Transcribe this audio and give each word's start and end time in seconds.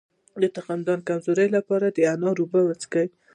د 0.41 0.43
تخمدان 0.57 0.99
د 1.01 1.05
کمزوری 1.07 1.47
لپاره 1.57 1.85
د 1.89 1.97
انار 2.13 2.37
اوبه 2.41 2.59
وڅښئ 2.65 3.07